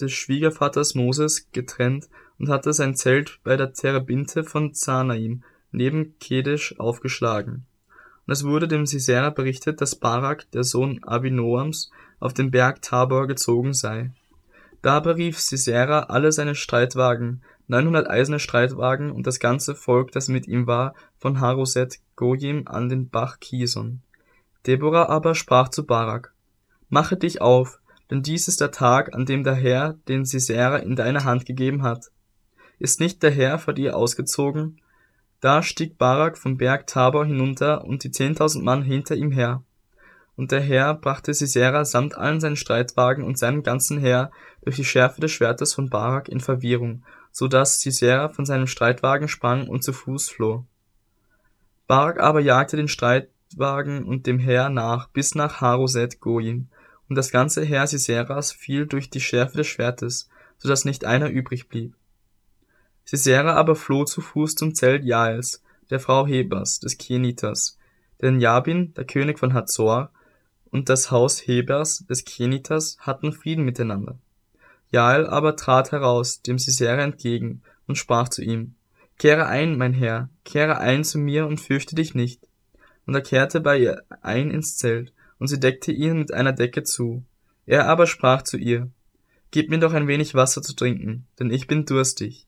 des 0.00 0.12
Schwiegervaters 0.12 0.94
Moses, 0.94 1.48
getrennt 1.52 2.08
und 2.38 2.48
hatte 2.48 2.72
sein 2.72 2.94
Zelt 2.94 3.40
bei 3.44 3.56
der 3.56 3.72
Terebinte 3.72 4.44
von 4.44 4.74
Zanaim 4.74 5.42
neben 5.70 6.18
Kedesh 6.18 6.74
aufgeschlagen. 6.78 7.66
Und 8.26 8.32
es 8.32 8.44
wurde 8.44 8.68
dem 8.68 8.86
Sisera 8.86 9.30
berichtet, 9.30 9.80
dass 9.80 9.96
Barak, 9.96 10.50
der 10.52 10.64
Sohn 10.64 11.02
Abinoams, 11.02 11.90
auf 12.20 12.34
den 12.34 12.50
Berg 12.50 12.82
Tabor 12.82 13.26
gezogen 13.26 13.72
sei. 13.72 14.10
Da 14.82 15.00
berief 15.00 15.40
Sisera 15.40 16.04
alle 16.04 16.30
seine 16.30 16.54
Streitwagen, 16.54 17.42
900 17.68 18.08
eiserne 18.08 18.38
Streitwagen 18.38 19.10
und 19.10 19.26
das 19.26 19.40
ganze 19.40 19.74
Volk, 19.74 20.12
das 20.12 20.28
mit 20.28 20.46
ihm 20.46 20.66
war, 20.66 20.94
von 21.18 21.40
Haroset 21.40 21.98
Gojim 22.16 22.62
an 22.66 22.88
den 22.88 23.08
Bach 23.08 23.40
Kison. 23.40 24.00
Deborah 24.66 25.08
aber 25.08 25.34
sprach 25.34 25.68
zu 25.68 25.86
Barak, 25.86 26.32
Mache 26.88 27.16
dich 27.16 27.40
auf, 27.40 27.80
denn 28.10 28.22
dies 28.22 28.48
ist 28.48 28.60
der 28.60 28.70
Tag, 28.70 29.14
an 29.14 29.26
dem 29.26 29.44
der 29.44 29.54
Herr 29.54 29.94
den 30.08 30.24
Sisera 30.24 30.76
in 30.76 30.96
deine 30.96 31.24
Hand 31.24 31.44
gegeben 31.46 31.82
hat. 31.82 32.06
Ist 32.78 33.00
nicht 33.00 33.22
der 33.22 33.30
Herr 33.30 33.58
vor 33.58 33.74
dir 33.74 33.96
ausgezogen? 33.96 34.80
Da 35.40 35.62
stieg 35.62 35.98
Barak 35.98 36.38
vom 36.38 36.56
Berg 36.56 36.86
Tabor 36.86 37.26
hinunter 37.26 37.84
und 37.84 38.04
die 38.04 38.10
zehntausend 38.10 38.64
Mann 38.64 38.82
hinter 38.82 39.14
ihm 39.14 39.30
her. 39.30 39.62
Und 40.36 40.52
der 40.52 40.60
Herr 40.60 40.94
brachte 40.94 41.34
Sisera 41.34 41.84
samt 41.84 42.16
allen 42.16 42.40
seinen 42.40 42.56
Streitwagen 42.56 43.24
und 43.24 43.38
seinem 43.38 43.62
ganzen 43.62 43.98
Heer 43.98 44.30
durch 44.62 44.76
die 44.76 44.84
Schärfe 44.84 45.20
des 45.20 45.32
Schwertes 45.32 45.74
von 45.74 45.90
Barak 45.90 46.28
in 46.28 46.40
Verwirrung, 46.40 47.04
so 47.32 47.48
dass 47.48 47.80
Sisera 47.80 48.28
von 48.28 48.46
seinem 48.46 48.68
Streitwagen 48.68 49.28
sprang 49.28 49.68
und 49.68 49.82
zu 49.82 49.92
Fuß 49.92 50.28
floh. 50.28 50.64
Barak 51.88 52.20
aber 52.20 52.40
jagte 52.40 52.76
den 52.76 52.88
Streitwagen 52.88 54.04
und 54.04 54.26
dem 54.26 54.38
Heer 54.38 54.68
nach 54.68 55.08
bis 55.08 55.34
nach 55.34 55.60
Haroset 55.60 56.20
Goyim, 56.20 56.68
und 57.08 57.16
das 57.16 57.30
ganze 57.30 57.64
Heer 57.64 57.86
Siseras 57.86 58.52
fiel 58.52 58.86
durch 58.86 59.10
die 59.10 59.20
Schärfe 59.20 59.58
des 59.58 59.66
Schwertes, 59.66 60.28
so 60.58 60.68
dass 60.68 60.84
nicht 60.84 61.04
einer 61.04 61.30
übrig 61.30 61.68
blieb. 61.68 61.94
Sisera 63.04 63.54
aber 63.54 63.74
floh 63.74 64.04
zu 64.04 64.20
Fuß 64.20 64.54
zum 64.54 64.74
Zelt 64.74 65.04
Jaels, 65.04 65.62
der 65.90 66.00
Frau 66.00 66.26
Hebers, 66.26 66.80
des 66.80 66.98
Keniters, 66.98 67.78
denn 68.20 68.40
Jabin, 68.40 68.92
der 68.94 69.04
König 69.04 69.38
von 69.38 69.54
Hazor, 69.54 70.10
und 70.70 70.90
das 70.90 71.10
Haus 71.10 71.38
Hebers 71.46 72.04
des 72.08 72.24
Kenitas 72.26 72.98
hatten 73.00 73.32
Frieden 73.32 73.64
miteinander. 73.64 74.18
Jael 74.90 75.26
aber 75.26 75.56
trat 75.56 75.92
heraus 75.92 76.42
dem 76.42 76.58
Sisera 76.58 77.02
entgegen 77.02 77.62
und 77.86 77.96
sprach 77.96 78.28
zu 78.28 78.42
ihm, 78.42 78.74
Kehre 79.18 79.46
ein, 79.46 79.76
mein 79.76 79.94
Herr, 79.94 80.28
kehre 80.44 80.78
ein 80.78 81.04
zu 81.04 81.18
mir 81.18 81.46
und 81.46 81.60
fürchte 81.60 81.96
dich 81.96 82.14
nicht. 82.14 82.46
Und 83.06 83.14
er 83.14 83.22
kehrte 83.22 83.60
bei 83.60 83.78
ihr 83.78 84.02
ein 84.22 84.50
ins 84.50 84.76
Zelt, 84.76 85.12
und 85.38 85.48
sie 85.48 85.60
deckte 85.60 85.92
ihn 85.92 86.18
mit 86.18 86.32
einer 86.32 86.52
Decke 86.52 86.82
zu. 86.82 87.24
Er 87.66 87.86
aber 87.86 88.06
sprach 88.06 88.42
zu 88.42 88.56
ihr, 88.56 88.90
Gib 89.50 89.70
mir 89.70 89.78
doch 89.78 89.94
ein 89.94 90.08
wenig 90.08 90.34
Wasser 90.34 90.62
zu 90.62 90.74
trinken, 90.74 91.26
denn 91.38 91.50
ich 91.50 91.66
bin 91.66 91.86
durstig. 91.86 92.46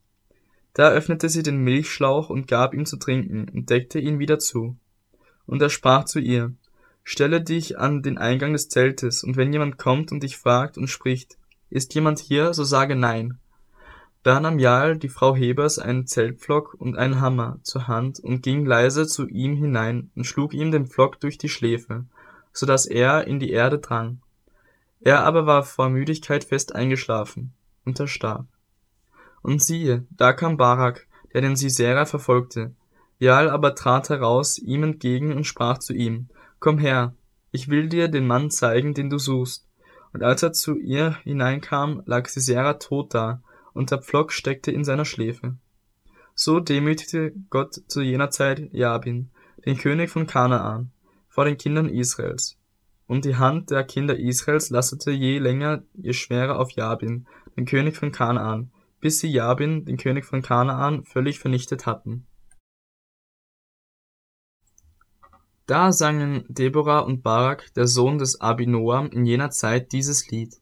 Da 0.74 0.90
öffnete 0.90 1.28
sie 1.28 1.42
den 1.42 1.58
Milchschlauch 1.58 2.30
und 2.30 2.46
gab 2.46 2.74
ihm 2.74 2.86
zu 2.86 2.96
trinken 2.96 3.48
und 3.48 3.70
deckte 3.70 3.98
ihn 3.98 4.18
wieder 4.18 4.38
zu. 4.38 4.76
Und 5.46 5.62
er 5.62 5.70
sprach 5.70 6.04
zu 6.04 6.20
ihr, 6.20 6.52
Stelle 7.02 7.40
dich 7.40 7.78
an 7.78 8.02
den 8.02 8.18
Eingang 8.18 8.52
des 8.52 8.68
Zeltes, 8.68 9.24
und 9.24 9.36
wenn 9.36 9.52
jemand 9.52 9.78
kommt 9.78 10.12
und 10.12 10.22
dich 10.22 10.36
fragt 10.36 10.76
und 10.76 10.88
spricht, 10.88 11.38
ist 11.70 11.94
jemand 11.94 12.18
hier, 12.18 12.52
so 12.52 12.62
sage 12.62 12.94
nein. 12.94 13.38
Da 14.22 14.38
nahm 14.38 14.58
Jael, 14.58 14.98
die 14.98 15.08
Frau 15.08 15.34
Hebers, 15.34 15.78
einen 15.78 16.06
Zeltpflock 16.06 16.74
und 16.74 16.98
einen 16.98 17.20
Hammer 17.20 17.58
zur 17.62 17.88
Hand 17.88 18.20
und 18.20 18.42
ging 18.42 18.66
leise 18.66 19.06
zu 19.06 19.26
ihm 19.26 19.56
hinein 19.56 20.10
und 20.14 20.24
schlug 20.24 20.52
ihm 20.52 20.70
den 20.70 20.86
Pflock 20.86 21.18
durch 21.20 21.38
die 21.38 21.48
Schläfe, 21.48 22.04
so 22.52 22.66
dass 22.66 22.86
er 22.86 23.26
in 23.26 23.40
die 23.40 23.50
Erde 23.50 23.78
drang. 23.78 24.20
Er 25.00 25.24
aber 25.24 25.46
war 25.46 25.62
vor 25.62 25.88
Müdigkeit 25.88 26.44
fest 26.44 26.74
eingeschlafen, 26.74 27.52
und 27.84 27.98
er 27.98 28.06
starb. 28.06 28.46
Und 29.42 29.62
siehe, 29.62 30.04
da 30.10 30.32
kam 30.32 30.56
Barak, 30.56 31.06
der 31.32 31.40
den 31.40 31.56
Sisera 31.56 32.04
verfolgte. 32.04 32.74
Jael 33.18 33.48
aber 33.48 33.74
trat 33.74 34.10
heraus 34.10 34.58
ihm 34.58 34.82
entgegen 34.82 35.32
und 35.32 35.44
sprach 35.44 35.78
zu 35.78 35.94
ihm, 35.94 36.28
Komm 36.58 36.78
her, 36.78 37.14
ich 37.52 37.68
will 37.68 37.88
dir 37.88 38.08
den 38.08 38.26
Mann 38.26 38.50
zeigen, 38.50 38.94
den 38.94 39.10
du 39.10 39.18
suchst. 39.18 39.66
Und 40.12 40.22
als 40.22 40.42
er 40.42 40.52
zu 40.52 40.76
ihr 40.76 41.16
hineinkam, 41.22 42.02
lag 42.04 42.28
Sisera 42.28 42.74
tot 42.74 43.14
da, 43.14 43.42
und 43.72 43.90
der 43.90 44.02
Pflock 44.02 44.32
steckte 44.32 44.70
in 44.70 44.84
seiner 44.84 45.04
Schläfe. 45.04 45.56
So 46.34 46.60
demütigte 46.60 47.32
Gott 47.50 47.80
zu 47.86 48.00
jener 48.02 48.30
Zeit 48.30 48.70
Jabin, 48.72 49.30
den 49.64 49.78
König 49.78 50.10
von 50.10 50.26
Kanaan, 50.26 50.90
vor 51.30 51.46
den 51.46 51.56
Kindern 51.56 51.88
Israels. 51.88 52.58
Und 53.06 53.24
die 53.24 53.36
Hand 53.36 53.70
der 53.70 53.84
Kinder 53.84 54.18
Israels 54.18 54.68
lastete 54.68 55.10
je 55.10 55.38
länger 55.38 55.82
je 55.94 56.12
schwerer 56.12 56.58
auf 56.58 56.72
Jabin, 56.72 57.26
den 57.56 57.64
König 57.64 57.96
von 57.96 58.12
Kanaan, 58.12 58.70
bis 59.00 59.20
sie 59.20 59.28
Jabin, 59.28 59.84
den 59.86 59.96
König 59.96 60.26
von 60.26 60.42
Kanaan, 60.42 61.04
völlig 61.04 61.38
vernichtet 61.38 61.86
hatten. 61.86 62.26
Da 65.66 65.92
sangen 65.92 66.44
Deborah 66.48 66.98
und 66.98 67.22
Barak, 67.22 67.72
der 67.74 67.86
Sohn 67.86 68.18
des 68.18 68.40
Abinoam, 68.40 69.08
in 69.10 69.24
jener 69.24 69.50
Zeit 69.50 69.92
dieses 69.92 70.28
Lied. 70.28 70.56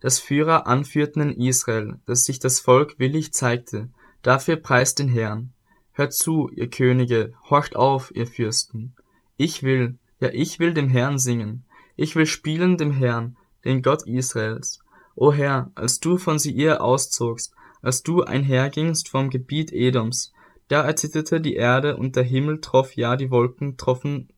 Das 0.00 0.18
Führer 0.18 0.66
anführten 0.66 1.20
in 1.20 1.40
Israel, 1.46 2.00
dass 2.06 2.24
sich 2.24 2.38
das 2.38 2.58
Volk 2.58 2.98
willig 2.98 3.34
zeigte, 3.34 3.90
dafür 4.22 4.56
preist 4.56 4.98
den 4.98 5.08
Herrn. 5.08 5.52
Hört 5.92 6.14
zu, 6.14 6.48
ihr 6.54 6.70
Könige, 6.70 7.34
horcht 7.50 7.76
auf, 7.76 8.10
ihr 8.14 8.26
Fürsten. 8.26 8.94
Ich 9.42 9.62
will, 9.62 9.98
ja 10.20 10.28
ich 10.34 10.58
will 10.58 10.74
dem 10.74 10.90
Herrn 10.90 11.18
singen, 11.18 11.64
ich 11.96 12.14
will 12.14 12.26
spielen 12.26 12.76
dem 12.76 12.92
Herrn, 12.92 13.38
den 13.64 13.80
Gott 13.80 14.06
Israels. 14.06 14.80
O 15.14 15.32
Herr, 15.32 15.72
als 15.74 15.98
du 15.98 16.18
von 16.18 16.38
Seir 16.38 16.82
auszogst, 16.84 17.54
als 17.80 18.02
du 18.02 18.22
einhergingst 18.22 19.08
vom 19.08 19.30
Gebiet 19.30 19.72
Edoms, 19.72 20.34
da 20.68 20.82
erzitterte 20.82 21.40
die 21.40 21.54
Erde 21.54 21.96
und 21.96 22.16
der 22.16 22.22
Himmel 22.22 22.60
troff, 22.60 22.96
ja 22.96 23.16
die 23.16 23.30
Wolken 23.30 23.78
troffen 23.78 24.28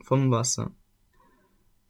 vom 0.00 0.30
Wasser. 0.30 0.70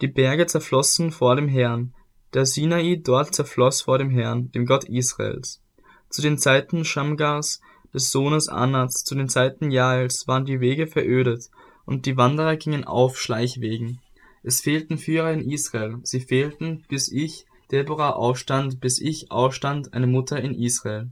Die 0.00 0.08
Berge 0.08 0.46
zerflossen 0.46 1.10
vor 1.10 1.36
dem 1.36 1.48
Herrn, 1.48 1.92
der 2.32 2.46
Sinai 2.46 3.02
dort 3.04 3.34
zerfloss 3.34 3.82
vor 3.82 3.98
dem 3.98 4.08
Herrn, 4.08 4.50
dem 4.52 4.64
Gott 4.64 4.84
Israels. 4.84 5.62
Zu 6.08 6.22
den 6.22 6.38
Zeiten 6.38 6.86
Shamgars, 6.86 7.60
des 7.92 8.10
Sohnes 8.10 8.48
Anats, 8.48 9.04
zu 9.04 9.14
den 9.14 9.28
Zeiten 9.28 9.70
Jaels 9.70 10.26
waren 10.26 10.46
die 10.46 10.60
Wege 10.60 10.86
verödet, 10.86 11.50
und 11.84 12.06
die 12.06 12.16
Wanderer 12.16 12.56
gingen 12.56 12.84
auf 12.84 13.18
Schleichwegen. 13.18 14.00
Es 14.42 14.60
fehlten 14.60 14.98
Führer 14.98 15.32
in 15.32 15.48
Israel, 15.48 15.98
sie 16.02 16.20
fehlten, 16.20 16.84
bis 16.88 17.10
ich, 17.10 17.46
Deborah, 17.70 18.10
aufstand, 18.10 18.80
bis 18.80 19.00
ich 19.00 19.30
aufstand, 19.30 19.94
eine 19.94 20.06
Mutter 20.06 20.40
in 20.40 20.54
Israel. 20.54 21.10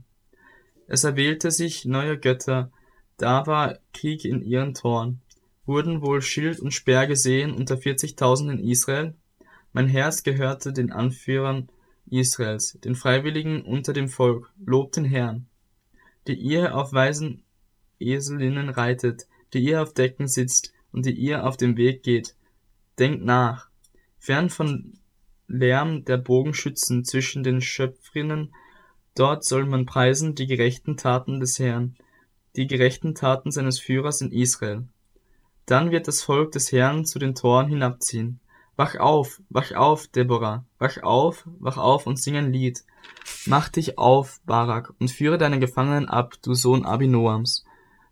Es 0.87 1.03
erwählte 1.03 1.51
sich 1.51 1.85
neue 1.85 2.17
Götter, 2.17 2.71
da 3.17 3.47
war 3.47 3.77
Krieg 3.93 4.25
in 4.25 4.41
ihren 4.41 4.73
Toren. 4.73 5.21
Wurden 5.65 6.01
wohl 6.01 6.21
Schild 6.21 6.59
und 6.59 6.73
Speer 6.73 7.07
gesehen 7.07 7.53
unter 7.53 7.75
40.000 7.75 8.51
in 8.51 8.59
Israel? 8.59 9.15
Mein 9.73 9.87
Herz 9.87 10.23
gehörte 10.23 10.73
den 10.73 10.91
Anführern 10.91 11.69
Israels, 12.09 12.77
den 12.83 12.95
Freiwilligen 12.95 13.61
unter 13.61 13.93
dem 13.93 14.09
Volk. 14.09 14.51
Lobt 14.65 14.97
den 14.97 15.05
Herrn. 15.05 15.47
Die 16.27 16.33
ihr 16.33 16.75
auf 16.75 16.93
weisen 16.93 17.43
Eselinnen 18.01 18.69
reitet, 18.69 19.27
die 19.53 19.59
ihr 19.59 19.81
auf 19.81 19.93
Decken 19.93 20.27
sitzt 20.27 20.73
und 20.91 21.05
die 21.05 21.13
ihr 21.13 21.45
auf 21.45 21.57
dem 21.57 21.77
Weg 21.77 22.03
geht. 22.03 22.35
Denkt 22.99 23.23
nach. 23.23 23.69
Fern 24.19 24.49
von 24.49 24.93
Lärm 25.47 26.05
der 26.05 26.17
Bogenschützen 26.17 27.03
zwischen 27.03 27.43
den 27.43 27.61
Schöpfrinnen, 27.61 28.53
dort 29.15 29.43
soll 29.43 29.65
man 29.65 29.85
preisen 29.85 30.35
die 30.35 30.47
gerechten 30.47 30.97
Taten 30.97 31.39
des 31.39 31.59
Herrn 31.59 31.95
die 32.55 32.67
gerechten 32.67 33.15
Taten 33.15 33.51
seines 33.51 33.79
Führers 33.79 34.21
in 34.21 34.31
Israel. 34.31 34.87
Dann 35.65 35.91
wird 35.91 36.07
das 36.07 36.21
Volk 36.21 36.51
des 36.51 36.71
Herrn 36.71 37.05
zu 37.05 37.19
den 37.19 37.35
Toren 37.35 37.67
hinabziehen. 37.67 38.39
Wach 38.75 38.95
auf, 38.95 39.41
wach 39.49 39.71
auf, 39.73 40.07
Deborah, 40.07 40.65
wach 40.79 41.01
auf, 41.03 41.47
wach 41.59 41.77
auf 41.77 42.07
und 42.07 42.17
sing 42.19 42.35
ein 42.35 42.51
Lied. 42.51 42.83
Mach 43.45 43.69
dich 43.69 43.97
auf, 43.97 44.41
Barak, 44.45 44.93
und 44.99 45.11
führe 45.11 45.37
deine 45.37 45.59
Gefangenen 45.59 46.09
ab, 46.09 46.33
du 46.41 46.53
Sohn 46.53 46.85
Abinoams. 46.85 47.63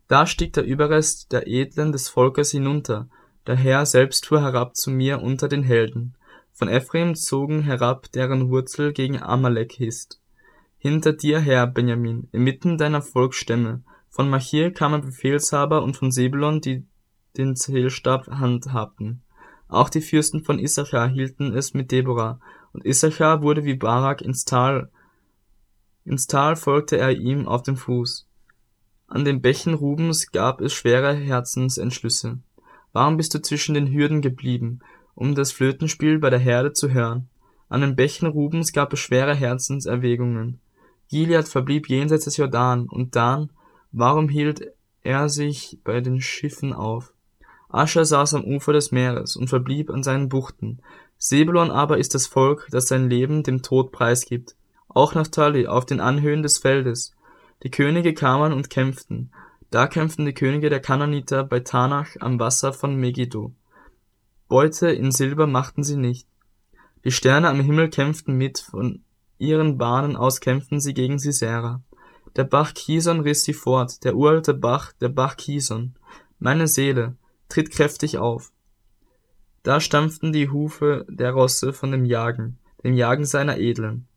Da 0.10 0.26
stieg 0.26 0.54
der 0.54 0.66
Überrest 0.66 1.32
der 1.32 1.48
Edlen 1.48 1.92
des 1.92 2.10
Volkes 2.10 2.50
hinunter, 2.52 3.08
der 3.46 3.56
Herr 3.56 3.86
selbst 3.86 4.26
fuhr 4.26 4.42
herab 4.42 4.76
zu 4.76 4.90
mir 4.92 5.22
unter 5.22 5.48
den 5.48 5.64
Helden. 5.64 6.16
von 6.52 6.68
Ephraim 6.68 7.16
zogen 7.16 7.62
herab, 7.62 8.12
deren 8.12 8.50
Wurzel 8.50 8.92
gegen 8.92 9.22
Amalek 9.22 9.80
ist. 9.80 10.20
Hinter 10.78 11.14
dir 11.14 11.40
her, 11.40 11.68
Benjamin, 11.68 12.28
inmitten 12.34 12.78
deiner 12.78 13.02
Volksstämme. 13.02 13.82
Von 14.10 14.30
Machir 14.30 14.74
kamen 14.74 15.00
Befehlshaber 15.00 15.84
und 15.84 15.96
von 15.96 16.12
Sebulon, 16.12 16.60
die 16.60 16.86
den 17.38 17.56
Zählstab 17.56 18.28
handhabten. 18.28 19.22
Auch 19.70 19.90
die 19.90 20.02
Fürsten 20.02 20.44
von 20.44 20.60
Issachar 20.60 21.08
hielten 21.08 21.56
es 21.56 21.74
mit 21.74 21.92
Deborah, 21.92 22.42
und 22.74 22.86
Issachar 22.86 23.42
wurde 23.42 23.64
wie 23.64 23.76
Barak 23.76 24.22
ins 24.22 24.44
Tal, 24.44 24.90
ins 26.04 26.28
Tal 26.28 26.56
folgte 26.56 26.98
er 26.98 27.12
ihm 27.12 27.48
auf 27.48 27.62
dem 27.62 27.78
Fuß. 27.78 28.29
An 29.12 29.26
den 29.26 29.42
Bächen 29.42 29.74
Rubens 29.74 30.32
gab 30.32 30.62
es 30.62 30.72
schwere 30.72 31.16
Herzensentschlüsse. 31.16 32.38
Warum 32.94 33.18
bist 33.18 33.34
du 33.34 33.42
zwischen 33.42 33.74
den 33.74 33.92
Hürden 33.92 34.22
geblieben, 34.22 34.82
um 35.16 35.34
das 35.34 35.52
Flötenspiel 35.52 36.20
bei 36.20 36.30
der 36.30 36.38
Herde 36.38 36.74
zu 36.74 36.92
hören? 36.92 37.28
An 37.70 37.82
den 37.82 37.96
Bächen 37.96 38.28
Rubens 38.28 38.72
gab 38.72 38.94
es 38.94 39.00
schwere 39.00 39.34
Herzenserwägungen. 39.34 40.60
Gilead 41.10 41.48
verblieb 41.48 41.90
jenseits 41.90 42.26
des 42.26 42.38
Jordan, 42.38 42.88
und 42.88 43.16
Dan, 43.16 43.50
warum 43.92 44.30
hielt 44.30 44.74
er 45.02 45.28
sich 45.28 45.80
bei 45.84 46.02
den 46.02 46.22
Schiffen 46.22 46.72
auf? 46.72 47.12
Ascher 47.68 48.06
saß 48.06 48.36
am 48.36 48.44
Ufer 48.44 48.74
des 48.74 48.92
Meeres 48.92 49.36
und 49.36 49.48
verblieb 49.48 49.90
an 49.90 50.04
seinen 50.04 50.30
Buchten. 50.30 50.82
Sebulon 51.18 51.72
aber 51.72 51.98
ist 51.98 52.14
das 52.14 52.28
Volk, 52.28 52.68
das 52.70 52.88
sein 52.88 53.10
Leben 53.10 53.42
dem 53.42 53.64
Tod 53.64 53.92
preisgibt. 53.92 54.56
Auch 54.88 55.16
Naphtali 55.16 55.66
auf 55.66 55.88
den 55.88 56.00
Anhöhen 56.00 56.44
des 56.44 56.60
Feldes. 56.60 57.16
Die 57.64 57.72
Könige 57.72 58.14
kamen 58.14 58.54
und 58.54 58.70
kämpften. 58.70 59.32
Da 59.70 59.88
kämpften 59.88 60.26
die 60.26 60.34
Könige 60.34 60.70
der 60.70 60.80
Kananiter 60.80 61.44
bei 61.44 61.60
Tanach 61.60 62.16
am 62.20 62.40
Wasser 62.40 62.74
von 62.74 62.96
Megiddo. 62.96 63.54
Beute 64.48 64.90
in 64.90 65.12
Silber 65.12 65.46
machten 65.46 65.84
sie 65.84 65.98
nicht. 65.98 66.28
Die 67.06 67.12
Sterne 67.12 67.50
am 67.50 67.60
Himmel 67.60 67.90
kämpften 67.90 68.36
mit, 68.36 68.60
von 68.60 69.04
ihren 69.38 69.78
Bahnen 69.78 70.16
aus 70.16 70.42
kämpften 70.42 70.80
sie 70.80 70.94
gegen 70.94 71.20
Sisera. 71.20 71.82
Der 72.36 72.44
Bach 72.44 72.74
Kison 72.74 73.22
riss 73.22 73.44
sie 73.44 73.54
fort, 73.54 74.04
der 74.04 74.16
uralte 74.16 74.54
Bach, 74.54 74.92
der 74.94 75.10
Bach 75.10 75.38
Kison. 75.38 75.96
Meine 76.40 76.68
Seele, 76.68 77.16
tritt 77.48 77.72
kräftig 77.72 78.18
auf. 78.18 78.52
Da 79.64 79.80
stampften 79.80 80.32
die 80.32 80.50
Hufe 80.50 81.06
der 81.10 81.32
Rosse 81.32 81.74
von 81.74 81.92
dem 81.92 82.06
Jagen, 82.06 82.58
dem 82.84 82.94
Jagen 82.94 83.26
seiner 83.26 83.58
Edlen. 83.58 84.08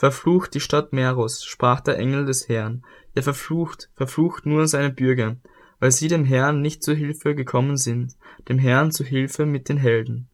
Verflucht 0.00 0.54
die 0.54 0.60
Stadt 0.60 0.94
Meros, 0.94 1.44
sprach 1.44 1.82
der 1.82 1.98
Engel 1.98 2.24
des 2.24 2.48
Herrn, 2.48 2.82
ja 3.14 3.20
verflucht, 3.20 3.90
verflucht 3.92 4.46
nur 4.46 4.66
seine 4.66 4.88
Bürger, 4.88 5.36
weil 5.78 5.90
sie 5.92 6.08
dem 6.08 6.24
Herrn 6.24 6.62
nicht 6.62 6.82
zu 6.82 6.94
Hilfe 6.94 7.34
gekommen 7.34 7.76
sind, 7.76 8.16
dem 8.48 8.58
Herrn 8.58 8.92
zu 8.92 9.04
Hilfe 9.04 9.44
mit 9.44 9.68
den 9.68 9.76
Helden. 9.76 10.26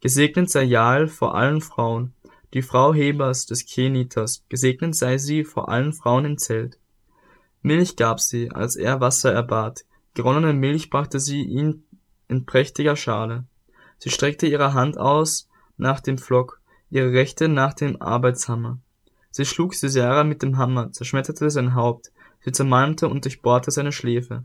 Gesegnet 0.00 0.48
sei 0.48 0.62
Jael 0.62 1.06
vor 1.06 1.34
allen 1.34 1.60
Frauen, 1.60 2.14
die 2.54 2.62
Frau 2.62 2.94
Hebers 2.94 3.44
des 3.44 3.66
Keniters, 3.66 4.42
gesegnet 4.48 4.94
sei 4.94 5.18
sie 5.18 5.44
vor 5.44 5.68
allen 5.68 5.92
Frauen 5.92 6.24
im 6.24 6.38
Zelt. 6.38 6.78
Milch 7.60 7.96
gab 7.96 8.20
sie, 8.20 8.50
als 8.50 8.74
er 8.74 9.02
Wasser 9.02 9.34
erbat, 9.34 9.84
geronnene 10.14 10.54
Milch 10.54 10.88
brachte 10.88 11.20
sie 11.20 11.42
ihm 11.42 11.82
in 12.26 12.46
prächtiger 12.46 12.96
Schale. 12.96 13.44
Sie 13.98 14.08
streckte 14.08 14.46
ihre 14.46 14.72
Hand 14.72 14.96
aus 14.96 15.46
nach 15.76 16.00
dem 16.00 16.16
Pflock, 16.16 16.62
ihre 16.88 17.12
rechte 17.12 17.48
nach 17.48 17.74
dem 17.74 18.00
Arbeitshammer. 18.00 18.78
Sie 19.30 19.44
schlug 19.44 19.74
Sisera 19.74 20.24
mit 20.24 20.42
dem 20.42 20.58
Hammer, 20.58 20.92
zerschmetterte 20.92 21.50
sein 21.50 21.74
Haupt, 21.74 22.10
sie 22.44 22.52
zermalmte 22.52 23.08
und 23.08 23.24
durchbohrte 23.24 23.70
seine 23.70 23.92
Schläfe. 23.92 24.42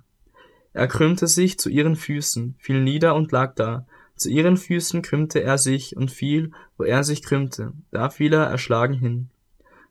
Er 0.73 0.87
krümmte 0.87 1.27
sich 1.27 1.57
zu 1.57 1.69
ihren 1.69 1.95
Füßen, 1.95 2.55
fiel 2.59 2.81
nieder 2.83 3.15
und 3.15 3.31
lag 3.31 3.55
da. 3.55 3.85
Zu 4.15 4.29
ihren 4.29 4.57
Füßen 4.57 5.01
krümmte 5.01 5.41
er 5.41 5.57
sich 5.57 5.95
und 5.95 6.11
fiel, 6.11 6.51
wo 6.77 6.83
er 6.83 7.03
sich 7.03 7.23
krümmte. 7.23 7.73
Da 7.91 8.09
fiel 8.09 8.33
er 8.33 8.43
erschlagen 8.43 8.93
hin. 8.93 9.29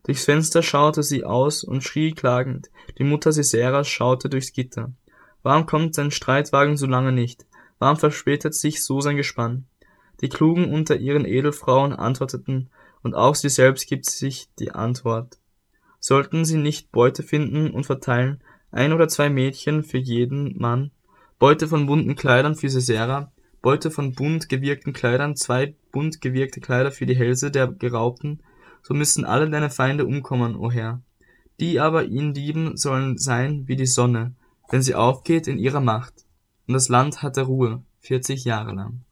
Durchs 0.03 0.25
Fenster 0.25 0.61
schaute 0.61 1.01
sie 1.01 1.23
aus 1.23 1.63
und 1.63 1.83
schrie 1.83 2.11
klagend. 2.11 2.69
Die 2.99 3.03
Mutter 3.03 3.31
Siseras 3.31 3.87
schaute 3.87 4.29
durchs 4.29 4.53
Gitter. 4.53 4.91
Warum 5.41 5.65
kommt 5.65 5.95
sein 5.95 6.11
Streitwagen 6.11 6.77
so 6.77 6.85
lange 6.85 7.11
nicht? 7.11 7.45
Warum 7.79 7.97
verspätet 7.97 8.53
sich 8.53 8.83
so 8.83 9.01
sein 9.01 9.17
Gespann? 9.17 9.65
Die 10.21 10.29
Klugen 10.29 10.71
unter 10.71 10.95
ihren 10.95 11.25
Edelfrauen 11.25 11.93
antworteten, 11.93 12.69
und 13.05 13.13
auch 13.13 13.35
sie 13.35 13.49
selbst 13.49 13.87
gibt 13.87 14.07
sich 14.07 14.49
die 14.57 14.71
Antwort. 14.71 15.37
Sollten 15.99 16.43
sie 16.43 16.57
nicht 16.57 16.91
Beute 16.91 17.21
finden 17.21 17.69
und 17.69 17.85
verteilen, 17.85 18.41
ein 18.71 18.93
oder 18.93 19.07
zwei 19.07 19.29
Mädchen 19.29 19.83
für 19.83 19.99
jeden 19.99 20.57
Mann, 20.57 20.89
Beute 21.37 21.67
von 21.67 21.85
bunten 21.85 22.15
Kleidern 22.15 22.55
für 22.55 22.67
Sisera, 22.67 23.31
Beute 23.61 23.91
von 23.91 24.15
bunt 24.15 24.49
gewirkten 24.49 24.91
Kleidern, 24.91 25.35
zwei 25.35 25.75
bunt 25.91 26.19
gewirkte 26.19 26.61
Kleider 26.61 26.89
für 26.89 27.05
die 27.05 27.15
Hälse 27.15 27.51
der 27.51 27.67
Geraubten, 27.67 28.41
so 28.81 28.95
müssen 28.95 29.23
alle 29.23 29.51
deine 29.51 29.69
Feinde 29.69 30.07
umkommen, 30.07 30.55
o 30.55 30.71
Herr. 30.71 31.03
Die 31.59 31.79
aber 31.79 32.05
ihn 32.05 32.33
lieben 32.33 32.75
sollen 32.75 33.19
sein 33.19 33.67
wie 33.67 33.75
die 33.75 33.85
Sonne, 33.85 34.33
wenn 34.69 34.81
sie 34.81 34.95
aufgeht 34.95 35.47
in 35.47 35.59
ihrer 35.59 35.79
Macht. 35.79 36.25
Und 36.67 36.73
das 36.73 36.89
Land 36.89 37.21
hatte 37.21 37.43
Ruhe, 37.43 37.83
vierzig 37.99 38.45
Jahre 38.45 38.73
lang. 38.73 39.04